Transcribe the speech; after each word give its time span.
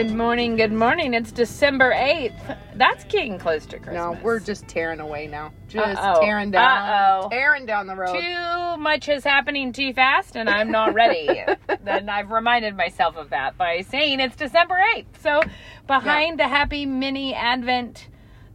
Good 0.00 0.16
morning, 0.16 0.56
good 0.56 0.72
morning. 0.72 1.12
It's 1.12 1.30
December 1.30 1.92
8th. 1.92 2.56
That's 2.74 3.04
getting 3.04 3.38
close 3.38 3.66
to 3.66 3.76
Christmas. 3.76 3.96
No, 3.96 4.18
we're 4.22 4.40
just 4.40 4.66
tearing 4.66 4.98
away 4.98 5.26
now. 5.26 5.52
Just 5.68 6.00
Uh-oh. 6.00 6.22
tearing 6.22 6.50
down. 6.50 6.88
Uh-oh. 6.88 7.28
Tearing 7.28 7.66
down 7.66 7.86
the 7.86 7.94
road. 7.94 8.14
Too 8.18 8.80
much 8.80 9.10
is 9.10 9.24
happening 9.24 9.74
too 9.74 9.92
fast, 9.92 10.36
and 10.36 10.48
I'm 10.48 10.70
not 10.70 10.94
ready. 10.94 11.44
then 11.84 12.08
I've 12.08 12.30
reminded 12.30 12.78
myself 12.78 13.18
of 13.18 13.28
that 13.28 13.58
by 13.58 13.82
saying 13.82 14.20
it's 14.20 14.36
December 14.36 14.80
8th. 14.96 15.20
So, 15.20 15.42
behind 15.86 16.38
the 16.38 16.48
happy 16.48 16.86
mini 16.86 17.34
Advent 17.34 18.08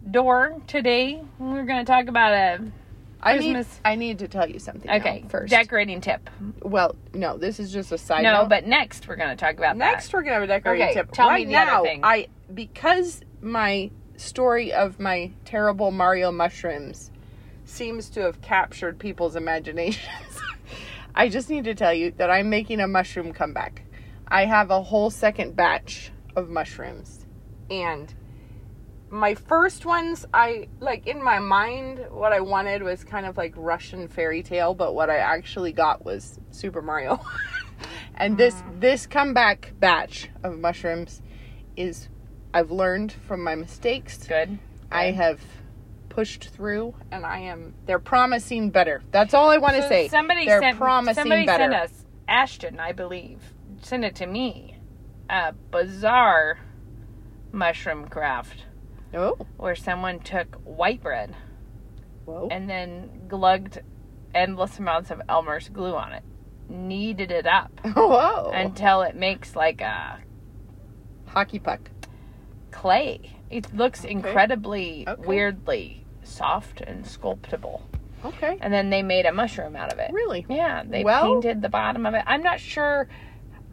door 0.09 0.59
today, 0.65 1.21
we're 1.37 1.65
going 1.65 1.85
to 1.85 1.91
talk 1.91 2.07
about 2.07 2.33
a. 2.33 2.63
I 3.25 3.37
need, 3.39 3.65
I 3.83 3.95
need 3.95 4.19
to 4.19 4.27
tell 4.27 4.47
you 4.49 4.59
something 4.59 4.89
Okay, 4.89 5.25
first. 5.29 5.49
decorating 5.49 5.99
tip. 5.99 6.29
well, 6.61 6.95
no, 7.13 7.37
this 7.37 7.59
is 7.59 7.73
just 7.73 7.91
a 7.91 7.97
side 7.97 8.21
No, 8.23 8.41
note. 8.43 8.49
but 8.49 8.65
next 8.67 9.07
we're 9.07 9.15
going 9.15 9.29
to 9.29 9.35
talk 9.35 9.57
about 9.57 9.75
next 9.77 10.07
that. 10.11 10.13
we're 10.17 10.21
gonna 10.23 10.35
have 10.35 10.43
a 10.43 10.47
decorating 10.47 10.85
Okay, 10.85 10.93
tip. 10.93 11.11
tell 11.11 11.27
me 11.27 11.31
right 11.33 11.47
the 11.47 11.55
other 11.55 11.71
now, 11.71 11.83
thing. 11.83 12.01
I 12.03 12.27
because 12.53 13.21
my 13.41 13.89
story 14.17 14.71
of 14.71 14.99
my 14.99 15.31
terrible 15.43 15.91
Mario 15.91 16.31
mushrooms 16.31 17.11
seems 17.65 18.09
to 18.11 18.21
have 18.21 18.41
captured 18.41 18.99
people's 18.99 19.35
imaginations. 19.35 20.39
I 21.15 21.29
just 21.29 21.49
need 21.49 21.63
to 21.63 21.73
tell 21.75 21.93
you 21.93 22.11
that 22.17 22.29
I'm 22.29 22.49
making 22.49 22.79
a 22.79 22.87
mushroom 22.87 23.33
comeback. 23.33 23.81
I 24.27 24.45
have 24.45 24.69
a 24.69 24.81
whole 24.83 25.09
second 25.09 25.55
batch 25.55 26.11
of 26.35 26.49
mushrooms. 26.49 27.25
And 27.69 28.13
my 29.15 29.33
first 29.33 29.85
ones, 29.85 30.25
I 30.33 30.67
like 30.79 31.07
in 31.07 31.23
my 31.23 31.39
mind, 31.39 32.05
what 32.11 32.33
I 32.33 32.41
wanted 32.41 32.83
was 32.83 33.03
kind 33.03 33.25
of 33.25 33.37
like 33.37 33.53
Russian 33.55 34.07
fairy 34.07 34.43
tale, 34.43 34.73
but 34.73 34.93
what 34.93 35.09
I 35.09 35.17
actually 35.17 35.71
got 35.71 36.03
was 36.03 36.39
Super 36.51 36.81
Mario. 36.81 37.19
and 38.15 38.37
this 38.37 38.53
mm. 38.55 38.79
this 38.81 39.07
comeback 39.07 39.73
batch 39.79 40.29
of 40.43 40.59
mushrooms 40.59 41.21
is 41.77 42.09
I've 42.53 42.71
learned 42.71 43.13
from 43.27 43.43
my 43.43 43.55
mistakes. 43.55 44.27
Good. 44.27 44.59
I 44.91 45.11
have 45.11 45.39
pushed 46.09 46.49
through 46.49 46.93
and 47.11 47.25
I 47.25 47.39
am 47.39 47.73
they're 47.85 47.99
promising 47.99 48.69
better. 48.69 49.01
That's 49.11 49.33
all 49.33 49.49
I 49.49 49.57
want 49.57 49.75
to 49.77 49.83
So 49.83 49.89
say. 49.89 50.07
Somebody 50.09 50.45
they're 50.45 50.61
sent 50.61 50.77
promising 50.77 51.15
somebody 51.15 51.45
better. 51.45 51.63
sent 51.63 51.73
us 51.73 52.05
Ashton, 52.27 52.79
I 52.79 52.91
believe, 52.91 53.39
sent 53.81 54.03
it 54.03 54.15
to 54.15 54.25
me. 54.25 54.77
A 55.29 55.53
bizarre 55.71 56.59
mushroom 57.51 58.07
craft 58.07 58.65
Oh. 59.15 59.37
where 59.57 59.75
someone 59.75 60.19
took 60.19 60.55
white 60.63 61.01
bread 61.01 61.35
Whoa. 62.25 62.47
and 62.51 62.69
then 62.69 63.27
glugged 63.27 63.81
endless 64.33 64.77
amounts 64.79 65.11
of 65.11 65.21
Elmer's 65.29 65.69
glue 65.69 65.95
on 65.95 66.11
it, 66.13 66.23
kneaded 66.69 67.31
it 67.31 67.45
up 67.47 67.71
Whoa. 67.95 68.51
until 68.53 69.01
it 69.03 69.15
makes 69.15 69.55
like 69.55 69.81
a 69.81 70.19
hockey 71.27 71.59
puck. 71.59 71.89
clay. 72.71 73.31
It 73.49 73.73
looks 73.73 74.03
incredibly 74.03 75.05
Okay. 75.07 75.21
weirdly 75.25 76.05
soft 76.23 76.81
and 76.81 77.05
sculptable. 77.05 77.83
Okay. 78.25 78.57
And 78.59 78.73
then 78.73 78.89
they 78.89 79.03
made 79.03 79.25
a 79.27 79.31
mushroom 79.31 79.75
out 79.75 79.93
of 79.93 79.99
it. 79.99 80.11
Really? 80.11 80.45
Yeah, 80.49 80.83
they 80.83 81.03
Well- 81.03 81.25
painted 81.35 81.61
the 81.61 81.69
bottom 81.69 82.05
of 82.05 82.15
it. 82.15 82.23
I'm 82.25 82.41
not 82.41 82.59
sure. 82.59 83.07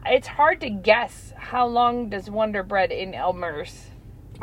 It's 0.05 0.27
hard 0.27 0.61
to 0.61 0.69
guess 0.69 1.33
how 1.35 1.65
long 1.65 2.09
does 2.09 2.29
Wonder 2.29 2.61
Bread 2.61 2.91
in 2.91 3.13
Elmer's. 3.15 3.89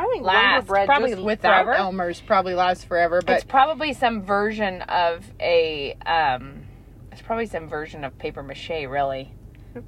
I 0.01 0.07
think 0.07 0.25
Last, 0.25 0.67
Bread 0.67 0.87
probably 0.87 1.11
just 1.11 1.23
without 1.23 1.65
forever. 1.65 1.75
Elmer's 1.75 2.21
probably 2.23 2.55
lasts 2.55 2.85
forever, 2.85 3.21
but 3.21 3.35
it's 3.37 3.45
probably 3.45 3.93
some 3.93 4.23
version 4.23 4.81
of 4.83 5.31
a. 5.39 5.95
um 6.07 6.63
It's 7.13 7.21
probably 7.21 7.45
some 7.47 7.69
version 7.69 8.03
of 8.05 8.17
paper 8.19 8.43
mache, 8.43 8.71
really. 8.89 9.33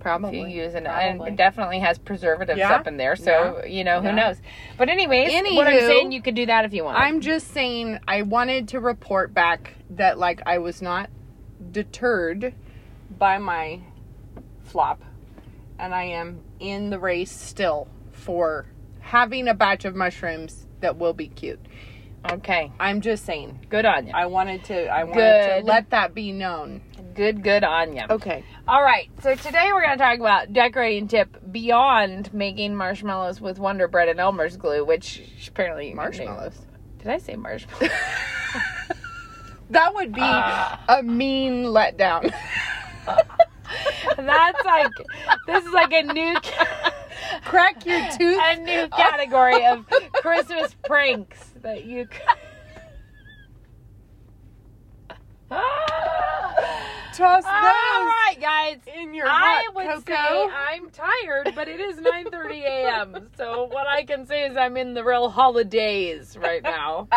probably 0.01 0.39
If 0.43 0.49
you 0.51 0.63
use 0.65 0.75
and 0.75 0.85
probably. 0.87 1.31
it 1.31 1.37
definitely 1.37 1.79
has 1.81 1.99
preservatives 1.99 2.59
Yeah. 2.59 2.75
up 2.75 2.87
in 2.87 2.99
there, 2.99 3.17
so 3.17 3.65
you 3.67 3.85
know 3.85 4.01
who 4.03 4.09
Yeah. 4.09 4.15
knows. 4.15 4.37
But 4.77 4.91
anyways, 4.91 5.33
what 5.57 5.67
I'm 5.67 5.81
saying, 5.81 6.13
you 6.13 6.21
could 6.21 6.35
do 6.35 6.45
that 6.47 6.67
if 6.67 6.75
you 6.75 6.85
want. 6.85 6.99
I'm 6.99 7.21
just 7.21 7.49
saying 7.49 7.99
I 8.07 8.21
wanted 8.23 8.69
to 8.69 8.81
report 8.81 9.33
back 9.33 9.75
that 9.91 10.19
like 10.19 10.43
I 10.45 10.59
was 10.59 10.83
not 10.83 11.09
deterred 11.73 12.55
by 13.19 13.39
my 13.39 13.81
flop 14.63 15.03
and 15.79 15.95
I 15.95 16.05
am 16.05 16.41
in 16.61 16.91
the 16.91 16.99
race 16.99 17.33
still 17.33 17.89
for 18.13 18.67
having 19.03 19.49
a 19.49 19.55
batch 19.55 19.85
of 19.85 19.95
mushrooms 19.95 20.67
that 20.81 20.97
will 20.97 21.13
be 21.13 21.29
cute. 21.29 21.61
okay. 22.33 22.73
I'm 22.81 23.01
just 23.01 23.25
saying. 23.27 23.67
Good 23.69 23.85
on 23.85 24.07
you. 24.07 24.13
I 24.15 24.27
wanted 24.27 24.65
to 24.65 24.87
I 24.87 25.05
wanted 25.05 25.15
Good. 25.21 25.61
to 25.61 25.67
let 25.67 25.91
that 25.91 26.15
be 26.15 26.33
known. 26.33 26.81
Good, 27.15 27.43
good 27.43 27.63
on 27.65 27.95
you. 27.95 28.03
Okay. 28.09 28.43
All 28.67 28.83
right, 28.83 29.11
so 29.23 29.35
today 29.35 29.71
we're 29.73 29.83
going 29.83 29.99
to 29.99 30.03
talk 30.03 30.19
about 30.19 30.53
decorating 30.55 31.09
tip 31.09 31.37
beyond 31.53 32.33
making 32.33 32.75
marshmallows 32.75 33.39
with 33.41 33.59
Wonder 33.59 33.87
Bread 33.87 34.09
and 34.09 34.19
Elmer's 34.19 34.57
glue, 34.57 34.83
which 34.85 35.21
apparently 35.47 35.91
you. 35.91 35.95
Marshmallows. 35.97 36.55
Did 36.99 37.09
I 37.09 37.19
say 37.19 37.37
marshmallows? 37.37 37.91
That 39.71 39.95
would 39.95 40.13
be 40.13 40.21
Ah. 40.23 40.85
a 40.87 41.03
mean 41.03 41.65
letdown. 41.65 42.31
That's 44.17 44.65
like 44.67 44.91
this 45.47 45.65
is 45.65 45.73
like 45.73 45.93
a 45.93 46.03
new 46.13 46.35
ca- 46.35 46.92
Crack 47.45 47.85
your 47.87 48.01
tooth. 48.19 48.41
a 48.43 48.57
new 48.57 48.89
category 48.89 49.65
of 49.67 49.87
Christmas 50.15 50.75
pranks 50.85 51.39
that 51.63 51.85
you. 51.85 52.07
Toss 57.15 57.45
All 57.45 57.53
those 57.53 58.07
right, 58.07 58.37
guys. 58.41 58.79
in 58.97 59.13
your 59.13 59.27
I 59.29 59.69
would 59.75 59.87
cocoa. 59.87 60.03
say 60.15 60.49
I'm 60.51 60.89
tired, 60.91 61.53
but 61.55 61.69
it 61.69 61.79
is 61.79 61.99
9:30 61.99 62.63
a.m. 62.63 63.29
So 63.37 63.65
what 63.67 63.87
I 63.87 64.05
can 64.05 64.25
say 64.25 64.45
is 64.47 64.57
I'm 64.57 64.79
in 64.79 64.95
the 64.95 65.05
real 65.05 65.29
holidays 65.29 66.39
right 66.41 66.63
now. 66.63 67.09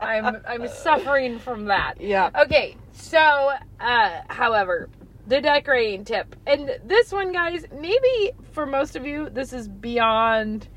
I'm 0.00 0.36
I'm 0.46 0.68
suffering 0.68 1.40
from 1.40 1.64
that. 1.64 1.94
yeah. 2.00 2.30
Okay, 2.42 2.76
so 2.92 3.50
uh 3.80 4.20
however, 4.28 4.88
the 5.26 5.40
decorating 5.40 6.04
tip. 6.04 6.36
And 6.46 6.70
this 6.84 7.12
one 7.12 7.32
guys, 7.32 7.64
maybe 7.72 8.32
for 8.52 8.66
most 8.66 8.96
of 8.96 9.06
you 9.06 9.30
this 9.30 9.52
is 9.52 9.68
beyond 9.68 10.68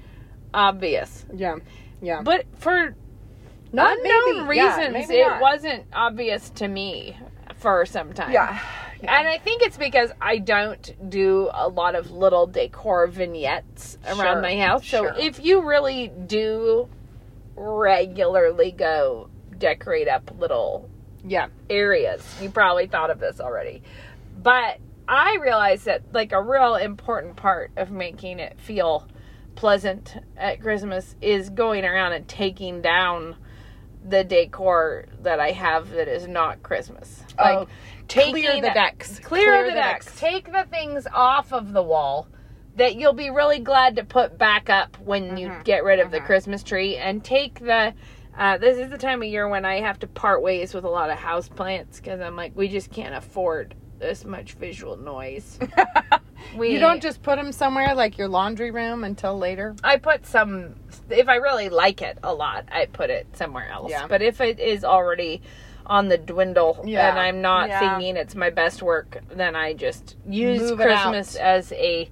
obvious. 0.54 1.26
Yeah. 1.34 1.56
Yeah. 2.02 2.22
But 2.24 2.46
for 2.58 2.96
Not 3.74 3.98
unknown 3.98 4.48
maybe. 4.48 4.58
Yeah, 4.58 4.76
reasons 4.78 4.94
maybe 4.94 5.22
it 5.22 5.28
not. 5.28 5.42
wasn't 5.42 5.86
obvious 5.94 6.50
to 6.52 6.68
me 6.68 7.18
for 7.56 7.86
some 7.86 8.14
time. 8.14 8.32
Yeah. 8.32 8.60
And 9.00 9.28
I 9.28 9.38
think 9.38 9.62
it's 9.62 9.78
because 9.78 10.12
I 10.20 10.40
don't 10.40 11.10
do 11.10 11.50
a 11.54 11.68
lot 11.68 11.94
of 11.94 12.10
little 12.10 12.48
decor 12.48 13.06
vignettes 13.08 13.98
around 14.08 14.18
Sure, 14.18 14.42
my 14.42 14.58
house. 14.58 14.88
So 14.88 15.04
sure. 15.04 15.16
if 15.20 15.44
you 15.44 15.62
really 15.62 16.08
do 16.08 16.90
regularly 17.56 18.72
go 18.72 19.30
decorate 19.58 20.08
up 20.08 20.32
little 20.40 20.90
Yeah. 21.24 21.48
areas, 21.70 22.24
you 22.42 22.50
probably 22.50 22.88
thought 22.88 23.12
of 23.12 23.20
this 23.20 23.40
already. 23.40 23.84
But 24.42 24.80
I 25.08 25.38
realized 25.42 25.86
that 25.86 26.14
like 26.14 26.32
a 26.32 26.42
real 26.42 26.76
important 26.76 27.36
part 27.36 27.72
of 27.78 27.92
making 27.92 28.40
it 28.40 28.60
feel 28.60 29.08
pleasant 29.56 30.16
at 30.38 30.62
Christmas 30.62 31.16
is 31.22 31.50
going 31.50 31.84
around 31.84 32.14
and 32.14 32.28
taking 32.28 32.82
down 32.82 33.36
the 34.08 34.24
decor 34.24 35.06
that 35.24 35.40
I 35.40 35.52
have 35.52 35.90
that 35.90 36.08
is 36.08 36.28
not 36.28 36.62
Christmas. 36.64 37.24
Like 37.38 37.58
Oh, 37.58 37.68
taking 38.08 38.34
clear 38.34 38.62
the 38.62 38.70
decks. 38.70 39.20
Clear, 39.20 39.66
the, 39.66 39.72
decks. 39.72 40.16
Take 40.20 40.52
the 40.52 40.66
things 40.70 41.08
off 41.12 41.52
of 41.52 41.74
the 41.74 41.84
wall 41.84 42.28
that 42.76 42.96
you'll 42.96 43.14
be 43.14 43.32
really 43.32 43.60
glad 43.60 43.96
to 43.96 44.04
put 44.04 44.38
back 44.38 44.70
up 44.70 44.98
when 45.00 45.36
you 45.38 45.48
Mhm, 45.48 45.64
get 45.64 45.84
rid 45.84 46.00
of 46.00 46.12
the 46.12 46.20
mhm. 46.20 46.26
Christmas 46.26 46.62
tree 46.64 46.96
and 46.96 47.24
take 47.24 47.60
the 47.60 47.94
uh, 48.38 48.56
this 48.60 48.78
is 48.78 48.92
the 48.92 49.00
time 49.00 49.24
of 49.24 49.28
year 49.28 49.50
when 49.50 49.66
I 49.66 49.80
have 49.82 49.98
to 50.00 50.08
part 50.08 50.44
ways 50.44 50.72
with 50.76 50.84
a 50.84 50.90
lot 50.90 51.10
of 51.10 51.18
house 51.18 51.50
plants 51.50 52.00
because 52.00 52.22
I'm 52.22 52.36
like, 52.36 52.56
we 52.56 52.68
just 52.68 52.92
can't 52.92 53.16
afford 53.16 53.74
this 54.00 54.26
much 54.26 54.54
visual 54.54 54.98
noise. 54.98 55.60
We, 56.56 56.72
You 56.74 56.80
don't 56.80 57.02
just 57.02 57.22
put 57.24 57.36
them 57.36 57.52
somewhere 57.52 57.94
like 57.94 58.18
your 58.18 58.28
laundry 58.30 58.72
room 58.72 59.04
until 59.04 59.38
later. 59.38 59.76
I 59.84 59.98
put 59.98 60.26
some. 60.26 60.76
If 61.10 61.28
I 61.28 61.36
really 61.36 61.68
like 61.70 62.02
it 62.02 62.20
a 62.24 62.34
lot, 62.34 62.66
I 62.72 62.86
put 62.86 63.10
it 63.10 63.28
somewhere 63.36 63.68
else. 63.70 63.92
Yeah. 63.92 64.08
But 64.08 64.22
if 64.22 64.40
it 64.40 64.60
is 64.60 64.84
already 64.86 65.42
on 65.86 66.08
the 66.08 66.18
dwindle 66.18 66.84
Yeah. 66.86 67.10
and 67.10 67.20
I'm 67.20 67.42
not 67.42 67.70
Yeah. 67.70 67.80
thinking 67.98 68.16
it's 68.18 68.36
my 68.36 68.50
best 68.50 68.82
work, 68.82 69.18
then 69.30 69.56
I 69.56 69.74
just 69.74 70.16
use 70.28 70.62
Move 70.62 70.78
Christmas 70.80 71.36
as 71.36 71.72
a. 71.74 72.10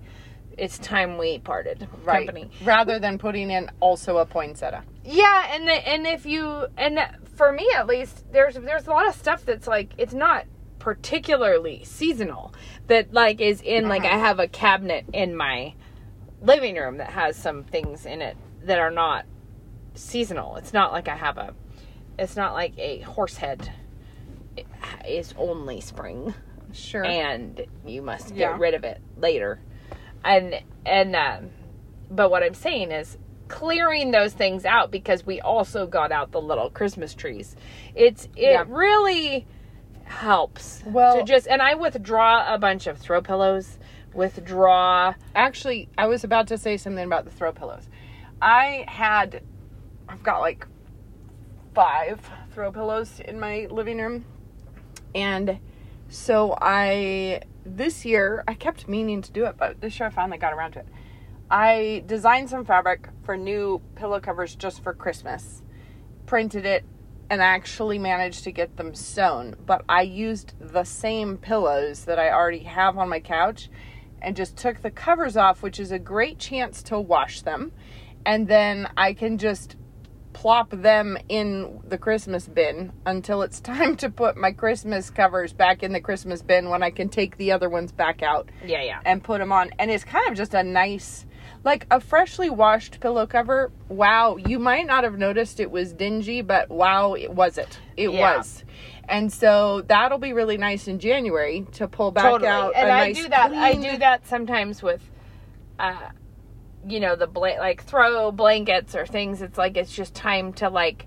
It's 0.58 0.80
time 0.80 1.18
we 1.18 1.40
parted 1.40 1.88
company. 2.06 2.50
Rather 2.64 2.98
than 3.00 3.18
putting 3.18 3.52
in 3.52 3.70
also 3.80 4.18
a 4.18 4.26
poinsettia. 4.26 4.84
Yeah, 5.04 5.54
and 5.54 5.68
the, 5.68 5.74
and 5.88 6.08
if 6.08 6.26
you 6.26 6.68
and 6.78 7.00
for 7.36 7.52
me 7.52 7.70
at 7.76 7.88
least, 7.88 8.26
there's 8.32 8.56
there's 8.56 8.88
a 8.88 8.92
lot 8.92 9.08
of 9.08 9.16
stuff 9.16 9.46
that's 9.46 9.68
like 9.68 9.92
it's 9.98 10.14
not 10.14 10.46
particularly 10.86 11.84
seasonal. 11.84 12.54
That 12.88 13.12
like 13.12 13.42
is 13.42 13.60
in 13.62 13.90
like 13.90 14.04
Uh-huh. 14.04 14.16
I 14.16 14.20
have 14.20 14.40
a 14.40 14.48
cabinet 14.48 15.06
in 15.12 15.36
my 15.36 15.74
living 16.44 16.76
room 16.76 16.98
that 16.98 17.10
has 17.10 17.36
some 17.36 17.64
things 17.64 18.06
in 18.06 18.22
it 18.22 18.38
that 18.66 18.78
are 18.78 18.92
not 18.92 19.26
seasonal. 19.96 20.58
It's 20.58 20.74
not 20.74 20.92
like 20.94 21.08
I 21.08 21.16
have 21.16 21.40
a. 21.40 21.56
It's 22.20 22.36
not 22.36 22.54
like 22.54 22.78
a 22.78 23.00
horse 23.00 23.36
head 23.38 23.72
is 25.08 25.34
only 25.38 25.82
spring 25.82 26.34
Sure. 26.72 27.04
and 27.04 27.66
you 27.86 28.02
must 28.04 28.30
get 28.30 28.38
Yeah. 28.38 28.58
rid 28.60 28.76
of 28.76 28.84
it 28.84 29.02
later. 29.18 29.60
And 30.24 30.62
and 30.86 31.16
um, 31.16 31.50
but 32.12 32.30
what 32.30 32.44
I'm 32.44 32.54
saying 32.54 32.92
is 32.92 33.18
clearing 33.48 34.12
those 34.12 34.34
things 34.34 34.66
out 34.66 34.92
because 34.92 35.26
we 35.26 35.42
also 35.42 35.88
got 35.88 36.12
out 36.12 36.32
the 36.32 36.42
little 36.42 36.70
Christmas 36.70 37.16
trees. 37.16 37.56
It's 37.96 38.26
it 38.36 38.52
Yeah. 38.52 38.66
really 38.68 39.48
helps 40.16 40.82
Well- 40.86 41.18
to 41.18 41.24
just 41.24 41.48
and 41.48 41.62
I 41.62 41.76
withdraw 41.76 42.54
a 42.54 42.58
bunch 42.58 42.88
of 42.88 42.98
throw 42.98 43.22
pillows, 43.22 43.78
withdraw 44.14 45.14
Actually, 45.36 45.90
I 45.98 46.08
was 46.08 46.24
about 46.24 46.48
to 46.48 46.58
say 46.58 46.78
something 46.78 47.04
about 47.04 47.26
the 47.26 47.32
throw 47.32 47.52
pillows. 47.52 47.90
I 48.42 48.86
had, 48.88 49.42
I've 50.08 50.24
got 50.24 50.40
like 50.40 50.66
five 51.74 52.22
throw 52.52 52.72
pillows 52.72 53.20
in 53.20 53.40
my 53.40 53.68
living 53.70 53.98
room. 53.98 54.26
And 55.14 55.60
so 56.08 56.58
I, 56.62 57.42
this 57.66 58.06
year, 58.06 58.44
I 58.48 58.54
kept 58.54 58.88
meaning 58.88 59.22
to 59.22 59.32
do 59.32 59.46
it, 59.46 59.58
but 59.58 59.82
this 59.82 60.00
year 60.00 60.08
I 60.08 60.10
finally 60.10 60.38
got 60.38 60.54
around 60.54 60.74
to 60.74 60.80
it. 60.80 60.88
I 61.50 62.04
designed 62.06 62.50
some 62.50 62.66
fabric 62.66 63.10
for 63.24 63.38
new 63.38 63.82
pillow 63.96 64.20
covers 64.20 64.56
just 64.56 64.82
for 64.82 64.94
Christmas, 64.94 65.62
printed 66.26 66.66
it, 66.66 66.86
and 67.30 67.42
actually 67.42 68.00
managed 68.00 68.44
to 68.44 68.52
get 68.52 68.78
them 68.78 68.94
sewn. 68.94 69.56
But 69.66 69.84
I 69.90 70.02
used 70.02 70.54
the 70.60 70.84
same 70.84 71.38
pillows 71.38 72.06
that 72.06 72.20
I 72.20 72.32
already 72.32 72.64
have 72.64 72.98
on 72.98 73.10
my 73.10 73.20
couch 73.20 73.70
and 74.22 74.36
just 74.36 74.58
took 74.58 74.82
the 74.82 74.92
covers 74.92 75.38
off, 75.38 75.62
which 75.62 75.80
is 75.80 75.92
a 75.92 76.00
great 76.00 76.40
chance 76.40 76.82
to 76.84 77.00
wash 77.00 77.42
them. 77.42 77.72
And 78.26 78.48
then 78.48 78.90
I 78.98 79.14
can 79.14 79.38
just 79.38 79.76
plop 80.34 80.70
them 80.70 81.18
in 81.30 81.80
the 81.88 81.98
Christmas 81.98 82.46
bin 82.48 82.92
until 83.06 83.42
it's 83.42 83.60
time 83.62 83.96
to 83.96 84.10
put 84.10 84.36
my 84.36 84.52
Christmas 84.52 85.10
covers 85.10 85.54
back 85.54 85.82
in 85.82 85.94
the 85.94 86.02
Christmas 86.02 86.42
bin 86.42 86.70
when 86.70 86.84
I 86.84 86.92
can 86.92 87.08
take 87.08 87.38
the 87.38 87.52
other 87.54 87.70
ones 87.70 87.92
back 87.92 88.22
out 88.22 88.50
yeah, 88.66 88.84
yeah. 88.84 89.00
and 89.06 89.24
put 89.24 89.40
them 89.40 89.52
on. 89.52 89.72
And 89.80 89.90
it's 89.90 90.04
kind 90.04 90.28
of 90.30 90.36
just 90.36 90.54
a 90.54 90.62
nice, 90.62 91.26
like 91.64 91.88
a 91.92 92.00
freshly 92.00 92.50
washed 92.50 93.00
pillow 93.00 93.26
cover. 93.26 93.72
Wow, 93.90 94.38
you 94.38 94.60
might 94.60 94.86
not 94.86 95.04
have 95.04 95.18
noticed 95.18 95.60
it 95.60 95.72
was 95.72 95.94
dingy, 95.94 96.42
but 96.42 96.70
wow, 96.70 97.14
it 97.14 97.32
was 97.32 97.58
it. 97.58 97.80
It 97.98 98.12
Yeah. 98.12 98.38
was. 98.38 98.64
And 99.08 99.32
so 99.32 99.82
that'll 99.82 100.18
be 100.18 100.34
really 100.34 100.58
nice 100.58 100.88
in 100.88 101.00
January 101.00 101.66
to 101.74 101.88
pull 101.88 102.12
back 102.12 102.24
totally. 102.26 102.50
out. 102.50 102.74
and 102.76 102.92
I 102.92 103.08
nice 103.08 103.18
do 103.18 103.30
that. 103.30 103.54
I 103.54 103.74
do 103.74 103.98
that 104.00 104.26
sometimes 104.28 104.82
with, 104.82 105.02
uh, 105.80 106.10
you 106.88 107.00
know, 107.00 107.16
the 107.16 107.28
bla- 107.28 107.58
like 107.60 107.84
throw 107.84 108.32
blankets 108.32 108.96
or 108.96 109.06
things. 109.06 109.42
It's 109.42 109.58
like 109.58 109.78
it's 109.78 109.94
just 109.94 110.16
time 110.16 110.54
to 110.54 110.70
like 110.70 111.06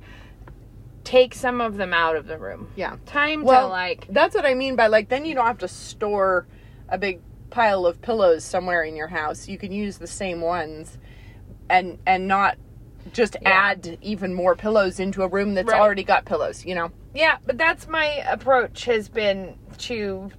take 1.04 1.34
some 1.34 1.60
of 1.60 1.76
them 1.76 1.92
out 1.94 2.14
of 2.16 2.26
the 2.26 2.38
room. 2.38 2.68
Yeah. 2.76 2.96
Time 3.06 3.42
Well, 3.42 3.62
to 3.62 3.72
like 3.72 4.06
That's 4.10 4.34
what 4.34 4.44
I 4.44 4.54
mean 4.54 4.76
by 4.76 4.88
like 4.88 5.08
then 5.08 5.24
you 5.24 5.34
don't 5.34 5.46
have 5.46 5.58
to 5.58 5.68
store 5.68 6.46
a 6.88 6.98
big 6.98 7.20
pile 7.50 7.86
of 7.86 8.00
pillows 8.02 8.44
somewhere 8.44 8.82
in 8.82 8.96
your 8.96 9.08
house. 9.08 9.48
You 9.48 9.58
can 9.58 9.72
use 9.72 9.98
the 9.98 10.06
same 10.06 10.40
ones 10.40 10.98
and 11.70 11.98
and 12.06 12.26
not 12.28 12.56
just 13.12 13.36
Yeah. 13.40 13.50
add 13.50 13.98
even 14.02 14.34
more 14.34 14.54
pillows 14.54 15.00
into 15.00 15.22
a 15.22 15.28
room 15.28 15.54
that's 15.54 15.70
Right. 15.70 15.80
already 15.80 16.04
got 16.04 16.24
pillows, 16.24 16.64
you 16.66 16.74
know. 16.74 16.90
Yeah, 17.14 17.38
but 17.46 17.56
that's 17.56 17.88
my 17.88 18.06
approach 18.28 18.84
has 18.84 19.08
been 19.08 19.54
to 19.78 20.30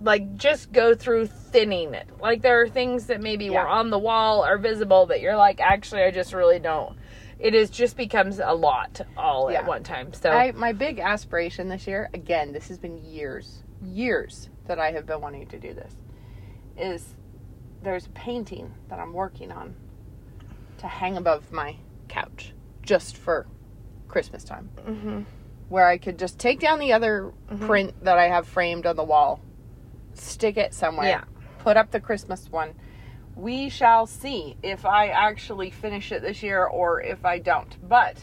like 0.00 0.36
just 0.36 0.70
go 0.72 0.94
through 0.94 1.26
thinning 1.26 1.92
it. 1.94 2.06
Like 2.20 2.42
there 2.42 2.60
are 2.62 2.68
things 2.68 3.06
that 3.06 3.20
maybe 3.20 3.46
Yeah. 3.46 3.62
were 3.62 3.68
on 3.68 3.90
the 3.90 3.98
wall 3.98 4.44
or 4.44 4.56
visible 4.58 5.06
that 5.06 5.20
you're 5.20 5.36
like, 5.36 5.60
actually 5.60 6.02
I 6.02 6.10
just 6.10 6.32
really 6.32 6.58
don't. 6.58 6.96
It 7.38 7.54
is 7.54 7.70
just 7.70 7.96
becomes 7.96 8.40
a 8.40 8.52
lot 8.52 9.00
all 9.16 9.50
Yeah. 9.50 9.58
at 9.60 9.66
one 9.66 9.82
time. 9.84 10.12
So 10.12 10.30
I 10.30 10.52
my 10.52 10.72
big 10.72 10.98
aspiration 10.98 11.68
this 11.68 11.86
year, 11.86 12.10
again, 12.14 12.52
this 12.52 12.66
has 12.68 12.78
been 12.78 12.98
years, 12.98 13.62
years 13.82 14.50
that 14.66 14.78
I 14.80 14.90
have 14.92 15.06
been 15.06 15.20
wanting 15.20 15.46
to 15.46 15.58
do 15.58 15.72
this, 15.72 15.94
is 16.78 17.14
there's 17.82 18.06
a 18.06 18.10
painting 18.10 18.72
that 18.88 18.98
I'm 18.98 19.12
working 19.12 19.52
on 19.52 19.74
to 20.78 20.86
hang 20.86 21.16
above 21.16 21.52
my 21.52 21.76
couch 22.08 22.52
just 22.82 23.16
for 23.16 23.46
Christmas 24.08 24.44
time. 24.44 24.70
Mhm. 24.86 25.24
Where 25.68 25.86
I 25.86 25.98
could 25.98 26.18
just 26.18 26.38
take 26.38 26.60
down 26.60 26.78
the 26.78 26.92
other 26.92 27.32
print 27.60 28.02
that 28.04 28.18
I 28.18 28.28
have 28.28 28.46
framed 28.48 28.86
on 28.86 28.96
the 28.96 29.04
wall, 29.04 29.40
stick 30.14 30.56
it 30.56 30.72
somewhere, 30.72 31.08
Yeah. 31.08 31.24
put 31.58 31.76
up 31.76 31.90
the 31.90 32.00
Christmas 32.00 32.50
one. 32.50 32.74
We 33.36 33.68
shall 33.68 34.06
see 34.06 34.56
if 34.62 34.84
I 34.86 35.08
actually 35.08 35.70
finish 35.70 36.10
it 36.10 36.22
this 36.22 36.42
year 36.42 36.64
or 36.64 37.00
if 37.02 37.24
I 37.24 37.38
don't. 37.38 37.76
But 37.88 38.16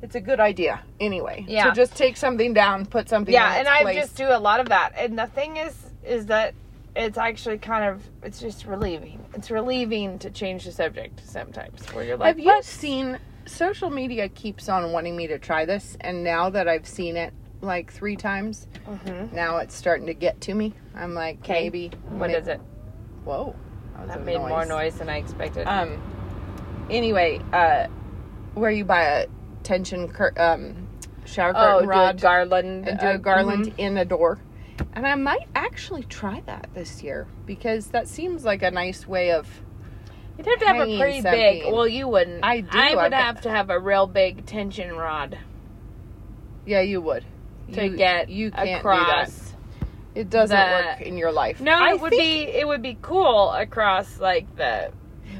it's 0.00 0.14
a 0.14 0.20
good 0.20 0.40
idea 0.40 0.80
anyway. 1.00 1.44
Yeah. 1.48 1.64
To 1.64 1.72
just 1.72 1.96
take 1.96 2.16
something 2.16 2.54
down, 2.54 2.86
put 2.86 3.08
something 3.08 3.34
yeah, 3.34 3.54
and 3.56 3.68
I 3.68 3.82
place. 3.82 3.96
just 3.96 4.16
do 4.16 4.28
a 4.28 4.38
lot 4.38 4.60
of 4.60 4.68
that. 4.70 4.92
And 4.96 5.18
the 5.18 5.26
thing 5.26 5.56
is 5.56 5.76
is 6.04 6.26
that 6.26 6.54
it's 6.94 7.16
actually 7.18 7.58
kind 7.58 7.84
of 7.84 8.02
it's 8.22 8.40
just 8.40 8.66
relieving. 8.66 9.24
It's 9.34 9.50
relieving 9.50 10.18
to 10.20 10.30
change 10.30 10.64
the 10.64 10.72
subject 10.72 11.20
sometimes 11.26 11.86
where 11.92 12.04
you're 12.04 12.16
like 12.16 12.28
Have 12.28 12.38
you 12.38 12.62
seen 12.62 13.18
social 13.46 13.90
media 13.90 14.28
keeps 14.28 14.68
on 14.68 14.92
wanting 14.92 15.16
me 15.16 15.26
to 15.28 15.38
try 15.38 15.64
this 15.64 15.96
and 16.00 16.22
now 16.22 16.50
that 16.50 16.68
I've 16.68 16.86
seen 16.86 17.16
it 17.16 17.32
like 17.60 17.92
3 17.92 18.16
times, 18.16 18.66
Mhm. 18.88 19.32
now 19.32 19.58
it's 19.58 19.74
starting 19.74 20.06
to 20.06 20.14
get 20.14 20.40
to 20.42 20.54
me. 20.54 20.74
I'm 20.94 21.14
like, 21.14 21.42
'Kay. 21.42 21.64
maybe 21.64 21.90
What 22.08 22.30
is 22.30 22.48
it? 22.48 22.60
Whoa. 23.24 23.54
That 24.06 24.16
a 24.18 24.20
made 24.20 24.38
more 24.38 24.64
noise 24.66 24.96
than 24.98 25.08
I 25.08 25.18
expected. 25.18 25.66
Um. 25.68 26.02
Anyway, 26.90 27.40
uh, 27.52 27.86
where 28.54 28.70
you 28.70 28.84
buy 28.84 29.02
a 29.02 29.26
tension 29.62 30.08
cur- 30.08 30.32
um 30.36 30.88
shower 31.24 31.52
oh, 31.54 31.60
curtain 31.60 31.82
do 31.84 31.88
rod 31.88 32.16
a 32.16 32.20
garland. 32.20 32.88
and 32.88 32.98
do 32.98 33.06
a 33.06 33.10
uh, 33.14 33.16
garland 33.16 33.66
mhm. 33.66 33.74
in 33.78 33.96
a 33.96 34.04
door, 34.04 34.38
and 34.94 35.06
I 35.06 35.14
might 35.14 35.48
actually 35.54 36.02
try 36.04 36.42
that 36.46 36.68
this 36.74 37.02
year 37.02 37.26
because 37.46 37.88
that 37.88 38.08
seems 38.08 38.44
like 38.44 38.62
a 38.62 38.70
nice 38.70 39.06
way 39.06 39.32
of. 39.32 39.48
You'd 40.38 40.46
have 40.46 40.58
to 40.60 40.66
have 40.66 40.76
a 40.76 40.78
hanging 40.80 40.98
pretty 40.98 41.20
big. 41.22 41.58
something. 41.62 41.72
Well, 41.74 41.86
you 41.86 42.08
wouldn't. 42.08 42.42
I 42.44 42.60
do, 42.60 42.68
I 42.72 42.94
would 42.94 43.04
I 43.04 43.08
bet- 43.10 43.22
have 43.24 43.40
to 43.42 43.50
have 43.50 43.70
a 43.70 43.78
real 43.78 44.06
big 44.06 44.46
tension 44.46 44.94
rod 44.96 45.38
Yeah, 46.64 46.80
you 46.80 47.00
would. 47.02 47.24
to 47.72 47.84
You- 47.86 47.96
get 47.96 48.28
you 48.28 48.50
can't 48.50 48.68
do 48.68 48.74
across. 48.76 49.30
that. 49.38 49.48
It 50.14 50.30
doesn't 50.30 50.56
work 50.58 51.00
in 51.00 51.16
your 51.16 51.32
life. 51.32 51.60
No, 51.60 51.72
I 51.72 51.92
it 51.94 52.00
would 52.00 52.10
think 52.10 52.22
be. 52.22 52.42
It 52.52 52.66
would 52.66 52.82
be 52.82 52.98
cool 53.00 53.50
across 53.50 54.18
like 54.20 54.56
the 54.56 54.90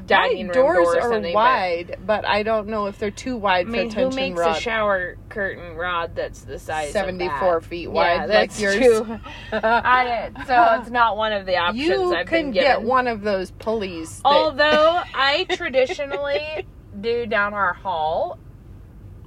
dining 0.05 0.47
room 0.47 0.53
doors 0.53 0.85
door 0.85 0.97
are 0.97 1.01
something. 1.13 1.33
but- 1.33 1.33
wide, 1.33 1.97
but, 2.05 2.25
I 2.25 2.43
don't 2.43 2.67
know 2.67 2.87
if 2.87 2.97
they're 2.99 3.11
too 3.11 3.37
wide 3.37 3.67
I 3.67 3.69
mean, 3.69 3.91
for 3.91 4.01
who 4.01 4.09
makes 4.11 4.37
rod. 4.39 4.57
a 4.57 4.59
shower 4.59 5.15
curtain 5.29 5.75
rod 5.75 6.15
that's 6.15 6.41
the 6.41 6.59
size 6.59 6.91
seventy-four 6.91 7.61
feet 7.61 7.83
Yeah, 7.83 7.87
wide, 7.89 8.17
like 8.19 8.27
that's 8.29 8.59
yours. 8.61 8.75
true. 8.77 9.19
I 9.53 10.29
did. 10.35 10.47
So 10.47 10.67
it's 10.81 10.89
not 10.89 11.17
one 11.17 11.33
of 11.33 11.45
the 11.45 11.57
options 11.57 11.87
you 11.87 12.15
I've 12.15 12.27
can 12.27 12.51
get 12.51 12.81
one 12.81 13.07
of 13.07 13.21
those 13.21 13.51
pulleys. 13.51 14.17
that- 14.17 14.25
Although 14.25 15.01
I 15.13 15.45
traditionally 15.51 16.65
do 16.99 17.25
down 17.25 17.53
our 17.53 17.73
hall, 17.73 18.37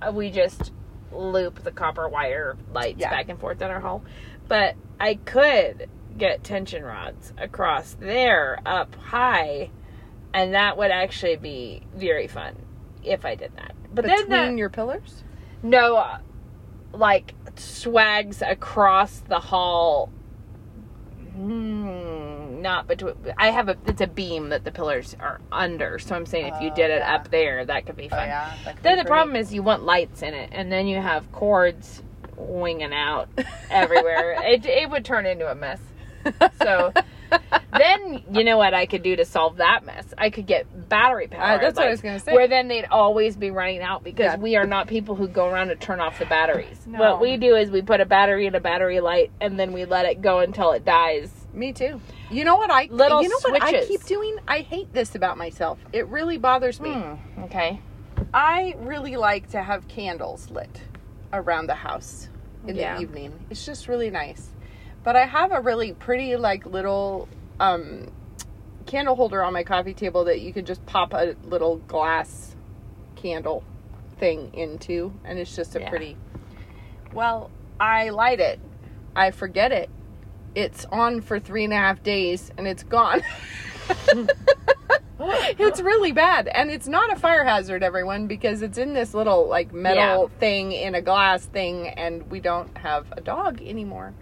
uh, 0.02 0.12
we 0.12 0.30
just 0.30 0.72
loop 1.12 1.62
the 1.62 1.70
copper 1.70 2.08
wire 2.08 2.56
lights 2.72 2.98
Yeah. 3.00 3.10
back 3.10 3.28
and 3.28 3.38
forth 3.40 3.62
in 3.62 3.70
our 3.70 3.80
hall. 3.80 4.02
But 4.48 4.74
I 5.00 5.14
could 5.14 5.88
get 6.16 6.44
tension 6.44 6.82
rods 6.84 7.32
across 7.38 7.94
there 8.00 8.58
up 8.64 8.94
high, 8.96 9.70
and 10.36 10.54
that 10.54 10.76
would 10.76 10.90
actually 10.90 11.36
be 11.36 11.82
very 11.96 12.26
fun 12.28 12.54
if 13.02 13.24
I 13.24 13.34
did 13.34 13.52
that. 13.56 13.72
But 13.94 14.04
between 14.04 14.28
then 14.28 14.52
the, 14.52 14.58
your 14.58 14.68
pillars. 14.70 15.24
no, 15.62 15.96
uh, 15.96 16.18
like 16.92 17.34
swags 17.56 18.42
across 18.42 19.20
the 19.28 19.40
hall. 19.40 20.10
Hmm, 21.34 22.62
not 22.62 22.86
between. 22.86 23.14
I 23.38 23.50
have 23.50 23.68
a. 23.68 23.76
It's 23.86 24.00
a 24.00 24.06
beam 24.06 24.48
that 24.50 24.64
the 24.64 24.70
pillars 24.72 25.16
are 25.20 25.40
under. 25.52 25.98
So 25.98 26.14
I'm 26.14 26.26
saying 26.26 26.46
if 26.54 26.60
you 26.62 26.70
Oh, 26.70 26.74
did 26.74 26.90
it 26.90 26.98
yeah. 27.00 27.14
up 27.14 27.30
there, 27.30 27.64
that 27.64 27.84
could 27.86 27.96
be 27.96 28.08
fun. 28.08 28.28
that 28.28 28.58
could 28.76 28.82
Then 28.82 28.96
be 28.96 29.02
the 29.02 29.08
problem 29.08 29.36
is 29.36 29.52
you 29.52 29.62
want 29.62 29.82
lights 29.84 30.22
in 30.22 30.34
it, 30.34 30.48
and 30.52 30.70
then 30.72 30.86
you 30.86 31.00
have 31.00 31.30
cords 31.32 32.02
winging 32.36 32.92
out 32.94 33.28
everywhere. 33.70 34.36
it 34.44 34.64
it 34.66 34.88
would 34.90 35.04
turn 35.04 35.26
into 35.26 35.50
a 35.50 35.54
mess. 35.54 35.80
So 36.62 36.92
then 37.76 38.22
you 38.32 38.44
know 38.44 38.56
what 38.56 38.74
I 38.74 38.86
could 38.86 39.02
do 39.02 39.16
to 39.16 39.24
solve 39.24 39.56
that 39.58 39.84
mess? 39.84 40.06
I 40.16 40.30
could 40.30 40.46
get 40.46 40.88
battery 40.88 41.26
power. 41.28 41.42
Uh, 41.42 41.58
that's 41.58 41.76
what 41.76 41.86
I 41.86 41.90
was 41.90 42.00
gonna 42.00 42.20
say. 42.20 42.32
Where 42.32 42.48
then 42.48 42.68
they'd 42.68 42.86
always 42.90 43.36
be 43.36 43.50
running 43.50 43.80
out 43.82 44.04
because 44.04 44.24
Yeah. 44.24 44.36
we 44.36 44.56
are 44.56 44.66
not 44.66 44.86
people 44.88 45.14
who 45.14 45.28
go 45.28 45.46
around 45.48 45.68
to 45.68 45.76
turn 45.76 46.00
off 46.00 46.18
the 46.18 46.26
batteries. 46.26 46.86
No. 46.86 46.98
What 46.98 47.20
we 47.20 47.36
do 47.36 47.54
is 47.56 47.70
we 47.70 47.82
put 47.82 48.00
a 48.00 48.06
battery 48.06 48.46
in 48.46 48.54
a 48.54 48.60
battery 48.60 49.00
light 49.00 49.30
and 49.40 49.58
then 49.58 49.72
we 49.72 49.84
let 49.84 50.06
it 50.06 50.20
go 50.22 50.40
until 50.40 50.72
it 50.72 50.84
dies. 50.84 51.30
Me 51.52 51.72
too. 51.72 52.00
You 52.30 52.44
know 52.44 52.56
what 52.56 52.70
I 52.70 52.88
Little 52.90 53.22
You 53.22 53.28
know 53.28 53.38
what 53.42 53.62
I 53.62 53.84
keep 53.84 54.04
doing? 54.04 54.36
I 54.46 54.60
hate 54.60 54.92
this 54.92 55.14
about 55.14 55.38
myself. 55.38 55.78
It 55.92 56.06
really 56.08 56.38
bothers 56.38 56.80
me. 56.80 56.92
Hmm, 56.92 57.42
okay. 57.44 57.80
I 58.34 58.74
really 58.78 59.16
like 59.16 59.50
to 59.50 59.62
have 59.62 59.88
candles 59.88 60.50
lit 60.50 60.82
around 61.32 61.66
the 61.68 61.74
house 61.74 62.28
in 62.66 62.76
Yeah. 62.76 62.96
the 62.96 63.02
evening. 63.02 63.32
It's 63.50 63.64
just 63.64 63.88
really 63.88 64.10
nice. 64.10 64.50
But 65.06 65.14
I 65.14 65.24
have 65.24 65.52
a 65.52 65.60
really 65.60 65.92
pretty 65.92 66.34
like 66.34 66.66
little 66.66 67.28
um 67.60 68.10
candle 68.86 69.14
holder 69.14 69.40
on 69.40 69.52
my 69.52 69.62
coffee 69.62 69.94
table 69.94 70.24
that 70.24 70.40
you 70.40 70.52
can 70.52 70.64
just 70.64 70.84
pop 70.84 71.14
a 71.14 71.36
little 71.44 71.76
glass 71.76 72.56
candle 73.14 73.62
thing 74.18 74.52
into 74.52 75.12
and 75.24 75.38
it's 75.38 75.54
just 75.54 75.76
a 75.76 75.80
Yeah. 75.80 75.90
pretty 75.90 76.16
well 77.12 77.50
i 77.78 78.08
light 78.08 78.40
it 78.40 78.58
i 79.14 79.30
forget 79.30 79.72
it 79.72 79.90
it's 80.54 80.84
on 80.86 81.20
for 81.20 81.38
three 81.38 81.64
and 81.64 81.72
a 81.72 81.76
half 81.76 82.02
days 82.02 82.50
and 82.58 82.66
it's 82.66 82.82
gone 82.82 83.22
it's 85.18 85.80
really 85.80 86.12
bad. 86.12 86.48
And 86.48 86.70
it's 86.70 86.88
not 86.88 87.12
a 87.12 87.16
fire 87.16 87.44
hazard, 87.44 87.82
everyone, 87.82 88.26
because 88.26 88.62
it's 88.62 88.78
in 88.78 88.92
this 88.92 89.14
little 89.14 89.48
like 89.48 89.72
metal 89.72 90.30
thing 90.40 90.72
in 90.72 90.94
a 90.94 91.00
glass 91.02 91.46
thing 91.46 91.88
and 91.88 92.28
we 92.30 92.40
don't 92.40 92.76
have 92.78 93.06
a 93.12 93.20
dog 93.20 93.62
anymore. 93.62 94.12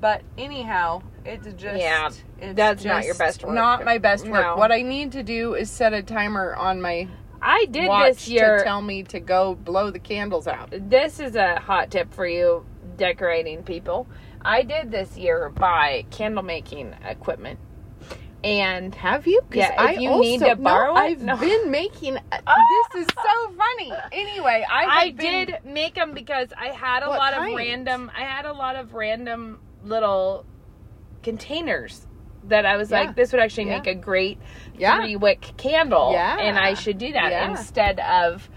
But 0.00 0.22
anyhow, 0.36 1.02
it's 1.24 1.46
just 1.54 1.80
Yeah, 1.80 2.10
it's 2.40 2.54
that's 2.56 2.84
not 2.84 3.04
your 3.04 3.14
best 3.16 3.44
work. 3.44 3.54
Not 3.54 3.84
my 3.84 3.98
best 3.98 4.26
work. 4.28 4.42
No. 4.44 4.56
What 4.56 4.70
I 4.72 4.82
need 4.82 5.12
to 5.12 5.22
do 5.22 5.54
is 5.54 5.70
set 5.70 5.92
a 5.92 6.02
timer 6.02 6.54
on 6.54 6.80
my 6.80 7.08
I 7.42 7.66
did 7.66 7.90
this 7.90 8.28
year. 8.28 8.58
to 8.58 8.64
tell 8.64 8.82
me 8.82 9.02
to 9.04 9.20
go 9.20 9.54
blow 9.54 9.90
the 9.90 9.98
candles 9.98 10.46
out. 10.46 10.70
this 10.72 11.20
is 11.20 11.36
a 11.36 11.58
hot 11.60 11.90
tip 11.90 12.12
for 12.12 12.26
you 12.26 12.64
decorating 12.96 13.62
people. 13.62 14.06
I 14.42 14.62
did 14.62 14.90
this 14.90 15.16
year 15.16 15.48
buy 15.50 16.04
candle 16.10 16.42
making 16.44 16.94
equipment. 17.08 17.58
And 18.44 18.94
Have 18.94 19.26
you? 19.26 19.40
Yeah, 19.52 19.72
if 19.72 19.78
I 19.80 19.92
you 19.94 20.10
also, 20.10 20.22
need 20.22 20.38
to 20.40 20.54
borrow 20.54 20.94
no, 20.94 21.00
it- 21.00 21.02
I've 21.10 21.22
no. 21.22 21.36
been 21.36 21.70
making. 21.72 22.18
Uh, 22.32 22.54
this 22.92 23.02
is 23.02 23.08
so 23.14 23.52
funny. 23.56 23.92
Anyway, 24.12 24.64
I 24.70 24.84
I 24.86 25.10
been- 25.10 25.46
did 25.46 25.54
make 25.64 25.94
them 25.96 26.12
because 26.14 26.48
I 26.56 26.68
had 26.68 27.02
a 27.02 27.08
lot 27.10 27.32
kind? 27.34 27.50
of 27.50 27.56
random 27.56 28.10
I 28.16 28.22
had 28.22 28.46
a 28.46 28.52
lot 28.52 28.76
of 28.76 28.94
random 28.94 29.58
little 29.84 30.44
containers 31.22 32.06
that 32.44 32.64
I 32.64 32.76
was 32.76 32.90
Yeah. 32.90 33.00
like 33.00 33.16
this 33.16 33.32
would 33.32 33.40
actually 33.40 33.68
Yeah. 33.68 33.78
make 33.78 33.86
a 33.86 33.94
great 33.94 34.38
Yeah. 34.76 34.96
three 34.96 35.16
wick 35.16 35.52
candle 35.56 36.12
Yeah. 36.12 36.38
and 36.38 36.58
I 36.58 36.74
should 36.74 36.98
do 36.98 37.12
that 37.12 37.50
instead 37.50 38.00
of 38.00 38.48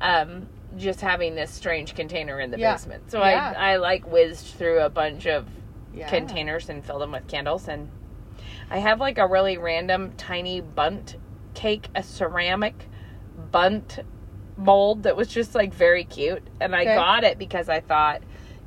um 0.00 0.48
just 0.76 1.00
having 1.00 1.34
this 1.34 1.50
strange 1.50 1.94
container 1.94 2.38
in 2.40 2.50
the 2.50 2.56
basement. 2.56 3.10
So. 3.10 3.20
I 3.20 3.32
I 3.72 3.76
like 3.76 4.06
whizzed 4.10 4.54
through 4.56 4.80
a 4.80 4.88
bunch 4.90 5.26
of 5.26 5.46
containers 6.08 6.68
and 6.68 6.84
filled 6.84 7.02
them 7.02 7.12
with 7.12 7.26
candles 7.26 7.68
and 7.68 7.90
I 8.70 8.78
have 8.78 9.00
like 9.00 9.18
a 9.18 9.26
really 9.26 9.58
random 9.58 10.12
tiny 10.16 10.60
Bundt 10.60 11.16
cake, 11.54 11.88
a 11.96 12.02
ceramic 12.02 12.88
Bundt 13.50 13.98
mold 14.56 15.02
that 15.04 15.16
was 15.16 15.28
just 15.28 15.54
like 15.54 15.72
very 15.74 16.04
cute 16.04 16.42
and 16.60 16.74
I 16.76 16.82
Okay. 16.82 16.94
got 16.94 17.24
it 17.24 17.38
because 17.38 17.68
I 17.68 17.80
thought 17.80 18.22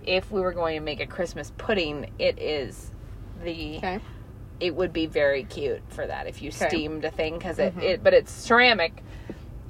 if 0.06 0.32
we 0.32 0.42
were 0.42 0.54
going 0.54 0.76
to 0.78 0.82
make 0.84 1.00
a 1.00 1.06
Christmas 1.08 1.52
pudding, 1.58 2.10
it 2.20 2.40
is 2.40 2.92
the 3.44 3.78
Okay. 3.78 4.00
it 4.60 4.76
would 4.76 4.94
be 4.94 5.06
very 5.08 5.44
cute 5.44 5.82
for 5.90 6.06
that 6.08 6.28
if 6.28 6.42
you 6.42 6.50
Okay. 6.50 6.68
steamed 6.70 7.04
a 7.04 7.12
thing 7.12 7.38
because 7.38 7.60
it, 7.60 7.76
Mhm. 7.76 7.82
it 7.82 8.04
but 8.04 8.14
it's 8.14 8.32
ceramic 8.32 9.04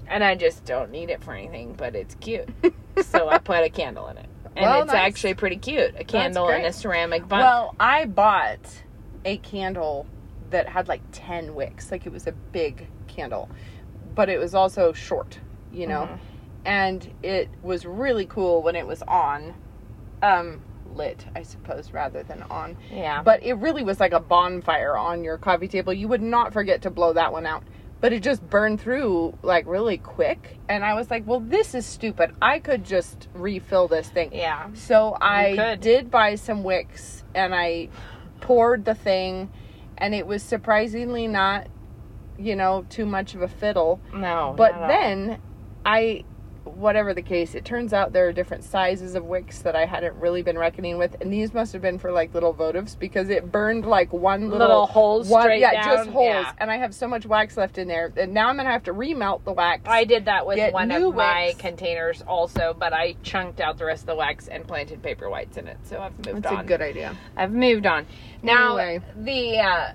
and 0.07 0.23
I 0.23 0.35
just 0.35 0.65
don't 0.65 0.91
need 0.91 1.09
it 1.09 1.23
for 1.23 1.33
anything 1.33 1.73
but 1.73 1.95
it's 1.95 2.13
cute 2.15 2.47
so 3.01 3.27
I 3.29 3.39
put 3.39 3.63
a 3.63 3.69
candle 3.69 4.07
in 4.09 4.17
it 4.17 4.27
and 4.55 4.61
Well, 4.65 4.83
it's 4.83 4.91
nice. 4.93 5.01
actually 5.15 5.33
pretty 5.35 5.55
cute 5.55 5.95
a 5.97 6.03
candle 6.03 6.47
and 6.49 6.65
a 6.65 6.73
ceramic 6.73 7.27
Bundt 7.27 7.41
Well, 7.41 7.75
I 7.79 8.05
bought 8.05 8.83
a 9.25 9.37
candle 9.37 10.05
that 10.51 10.67
had 10.67 10.87
like 10.87 11.01
10 11.13 11.55
wicks. 11.55 11.89
Like 11.91 12.05
it 12.05 12.11
was 12.11 12.27
a 12.27 12.31
big 12.33 12.87
candle, 13.07 13.49
but 14.13 14.29
it 14.29 14.37
was 14.39 14.53
also 14.53 14.93
short, 14.93 15.39
you 15.71 15.87
know? 15.87 16.07
Mhm. 16.11 16.19
And 16.65 17.13
it 17.23 17.49
was 17.63 17.85
really 17.85 18.25
cool 18.27 18.61
when 18.61 18.75
it 18.75 18.85
was 18.85 19.01
on, 19.03 19.55
um, 20.23 20.61
lit, 20.95 21.25
I 21.35 21.43
suppose, 21.43 21.91
rather 21.91 22.23
than 22.23 22.43
on. 22.43 22.77
yeah 22.91 23.21
But 23.21 23.43
it 23.43 23.53
really 23.53 23.83
was 23.83 23.99
like 23.99 24.13
a 24.13 24.19
bonfire 24.19 24.97
on 24.97 25.23
your 25.23 25.37
coffee 25.37 25.67
table. 25.67 25.93
You 25.93 26.07
would 26.07 26.21
not 26.21 26.53
forget 26.53 26.81
to 26.83 26.89
blow 26.89 27.13
that 27.13 27.31
one 27.31 27.45
out. 27.45 27.63
But 27.99 28.11
it 28.11 28.21
just 28.21 28.47
burned 28.49 28.81
through 28.81 29.37
like 29.43 29.65
really 29.65 29.97
quick. 29.97 30.57
And 30.67 30.83
I 30.83 30.93
was 30.93 31.09
like, 31.09 31.25
well, 31.25 31.39
this 31.39 31.73
is 31.73 31.85
stupid. 31.85 32.35
I 32.41 32.59
could 32.59 32.83
just 32.83 33.29
refill 33.33 33.87
this 33.87 34.09
thing. 34.09 34.33
yeah 34.33 34.73
So 34.73 35.15
I 35.21 35.77
did 35.79 36.11
buy 36.11 36.35
some 36.35 36.63
wicks 36.63 37.23
and 37.33 37.55
I 37.55 37.89
poured 38.41 38.83
the 38.83 38.95
thing 38.95 39.51
and 39.97 40.13
it 40.13 40.27
was 40.27 40.43
surprisingly 40.43 41.27
not, 41.27 41.67
you 42.37 42.55
know, 42.57 42.85
too 42.89 43.05
much 43.05 43.35
of 43.35 43.41
a 43.41 43.47
fiddle. 43.47 44.01
no 44.13 44.53
But 44.57 44.73
then 44.87 45.39
I 45.85 46.25
whatever 46.75 47.13
the 47.13 47.21
case, 47.21 47.55
it 47.55 47.65
turns 47.65 47.93
out 47.93 48.13
there 48.13 48.27
are 48.27 48.33
different 48.33 48.63
sizes 48.63 49.15
of 49.15 49.25
wicks 49.25 49.59
that 49.59 49.75
I 49.75 49.85
hadn't 49.85 50.15
really 50.15 50.41
been 50.41 50.57
reckoning 50.57 50.97
with, 50.97 51.15
and 51.21 51.31
these 51.31 51.53
must 51.53 51.73
have 51.73 51.81
been 51.81 51.99
for 51.99 52.11
like 52.11 52.33
little 52.33 52.53
votives 52.53 52.97
because 52.97 53.29
it 53.29 53.51
burned 53.51 53.85
like 53.85 54.11
one 54.13 54.43
little, 54.49 54.59
Little 54.59 54.85
holes 54.87 55.27
one, 55.27 55.43
straight 55.43 55.61
yeah, 55.61 55.73
down, 55.83 55.97
just 55.97 56.09
holes, 56.09 56.27
yeah. 56.45 56.53
and 56.59 56.69
I 56.71 56.77
have 56.77 56.93
so 56.93 57.07
much 57.07 57.25
wax 57.25 57.57
left 57.57 57.77
in 57.77 57.87
there, 57.87 58.11
and 58.17 58.33
now 58.33 58.49
I'm 58.49 58.57
gonna 58.57 58.69
have 58.71 58.83
to 58.83 58.93
remelt 58.93 59.43
the 59.43 59.53
wax. 59.53 59.83
I 59.85 60.03
did 60.03 60.25
that 60.25 60.45
with 60.45 60.73
one 60.73 60.91
of 60.91 61.15
my 61.15 61.45
wicks. 61.47 61.59
containers 61.59 62.21
also, 62.27 62.75
but 62.77 62.93
I 62.93 63.15
chunked 63.23 63.61
out 63.61 63.77
the 63.77 63.85
rest 63.85 64.03
of 64.03 64.07
the 64.07 64.15
wax 64.15 64.47
and 64.47 64.67
planted 64.67 65.01
paper 65.01 65.29
whites 65.29 65.57
in 65.57 65.67
it. 65.67 65.77
So 65.83 65.99
I've 65.99 66.13
moved 66.25 66.43
That's 66.43 66.47
on. 66.47 66.55
That's 66.55 66.65
a 66.65 66.67
good 66.67 66.81
idea. 66.81 67.17
I've 67.35 67.51
moved 67.51 67.85
on. 67.85 68.05
Now 68.41 68.77
Anyway. 68.77 69.05
the 69.17 69.59
uh 69.59 69.93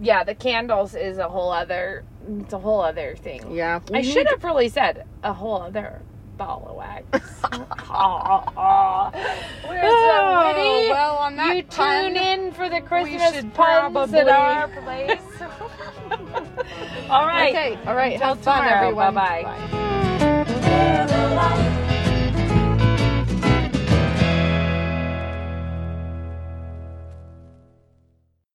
yeah, 0.00 0.24
the 0.24 0.34
candles 0.34 0.94
is 0.94 1.18
a 1.18 1.28
whole 1.28 1.52
other 1.52 2.04
it's 2.28 2.52
a 2.52 2.58
whole 2.58 2.80
other 2.80 3.16
thing. 3.16 3.50
Yeah, 3.54 3.80
I 3.92 4.02
should 4.02 4.26
have 4.28 4.44
really 4.44 4.68
said 4.68 5.06
a 5.22 5.32
whole 5.32 5.62
other 5.62 6.02
ball 6.36 6.66
of 6.70 6.76
wax. 6.76 7.04
Aw, 7.44 8.52
aw. 8.56 9.10
We're 9.68 9.80
so 9.80 9.88
oh, 9.88 10.46
witty. 10.46 10.88
Oh, 10.88 10.88
well, 10.90 11.16
on 11.16 11.36
that 11.36 11.56
you 11.56 11.62
pun, 11.64 12.04
tune 12.04 12.16
in 12.16 12.52
for 12.52 12.68
the 12.68 12.80
Christmas 12.80 13.32
puns 13.32 13.52
probably- 13.54 14.18
at 14.20 14.28
our 14.28 14.68
place. 14.68 15.20
All 17.10 17.26
right. 17.26 17.50
Okay, 17.50 17.78
all 17.86 17.96
right. 17.96 18.20
Have 18.20 18.38
fun, 18.40 18.66
everyone. 18.66 19.14
Bye-bye. 19.14 19.42
Bye. 21.36 21.66